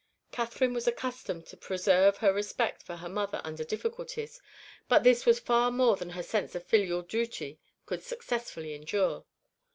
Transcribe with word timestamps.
Catherine 0.31 0.73
was 0.73 0.87
accustomed 0.87 1.45
to 1.45 1.55
preserve 1.55 2.17
her 2.17 2.33
respect 2.33 2.81
for 2.81 2.95
her 2.95 3.07
mother 3.07 3.39
under 3.43 3.63
difficulties; 3.63 4.41
but 4.89 5.03
this 5.03 5.27
was 5.27 5.39
far 5.39 5.69
more 5.69 5.95
than 5.95 6.09
her 6.17 6.23
sense 6.23 6.55
of 6.55 6.63
filial 6.65 7.03
duty 7.03 7.59
could 7.85 8.01
successfully 8.01 8.73
endure. 8.73 9.25